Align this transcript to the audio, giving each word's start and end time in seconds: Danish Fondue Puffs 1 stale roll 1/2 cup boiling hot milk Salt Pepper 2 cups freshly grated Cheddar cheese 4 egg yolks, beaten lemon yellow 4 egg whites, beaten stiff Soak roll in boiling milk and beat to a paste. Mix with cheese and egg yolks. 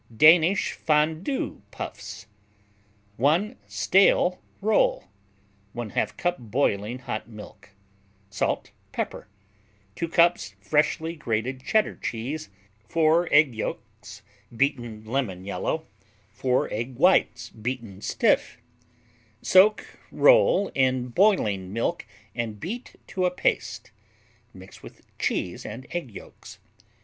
Danish 0.17 0.71
Fondue 0.71 1.61
Puffs 1.69 2.25
1 3.17 3.55
stale 3.67 4.41
roll 4.59 5.03
1/2 5.75 6.17
cup 6.17 6.37
boiling 6.39 6.97
hot 6.97 7.29
milk 7.29 7.69
Salt 8.31 8.71
Pepper 8.91 9.27
2 9.95 10.07
cups 10.07 10.55
freshly 10.59 11.15
grated 11.15 11.61
Cheddar 11.63 11.97
cheese 11.97 12.49
4 12.89 13.29
egg 13.31 13.53
yolks, 13.53 14.23
beaten 14.57 15.05
lemon 15.05 15.45
yellow 15.45 15.85
4 16.31 16.73
egg 16.73 16.95
whites, 16.95 17.51
beaten 17.51 18.01
stiff 18.01 18.57
Soak 19.43 19.85
roll 20.11 20.71
in 20.73 21.09
boiling 21.09 21.71
milk 21.71 22.07
and 22.33 22.59
beat 22.59 22.95
to 23.05 23.25
a 23.27 23.29
paste. 23.29 23.91
Mix 24.51 24.81
with 24.81 25.05
cheese 25.19 25.63
and 25.63 25.85
egg 25.91 26.09
yolks. 26.09 26.57